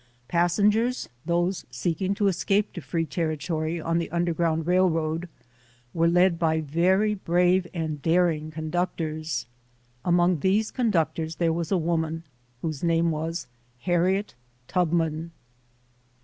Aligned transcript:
Passengers, 0.27 1.09
those 1.27 1.63
seek 1.69 2.01
ing 2.01 2.15
to 2.15 2.27
escape 2.27 2.73
to 2.73 2.81
free 2.81 3.05
territory, 3.05 3.79
on 3.79 3.99
the 3.99 4.09
"under 4.09 4.33
ground 4.33 4.65
railroad" 4.65 5.29
were 5.93 6.07
led 6.07 6.39
by 6.39 6.59
very 6.59 7.13
brave 7.13 7.67
and 7.71 8.01
dar 8.01 8.31
ing 8.31 8.49
conductors. 8.49 9.45
Among 10.03 10.39
these 10.39 10.71
conductors 10.71 11.35
there 11.35 11.53
was 11.53 11.71
a 11.71 11.77
woman 11.77 12.23
whose 12.63 12.83
name 12.83 13.11
was 13.11 13.45
Harriet 13.81 14.33
Tubman. 14.67 15.29